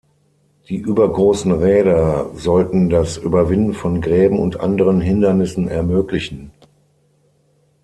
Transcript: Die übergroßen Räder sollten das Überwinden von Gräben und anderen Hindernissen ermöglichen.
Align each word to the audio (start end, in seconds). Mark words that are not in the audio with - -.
Die 0.67 0.77
übergroßen 0.77 1.51
Räder 1.51 2.31
sollten 2.33 2.89
das 2.89 3.17
Überwinden 3.17 3.75
von 3.75 4.01
Gräben 4.01 4.39
und 4.39 4.59
anderen 4.59 4.99
Hindernissen 4.99 5.67
ermöglichen. 5.67 6.49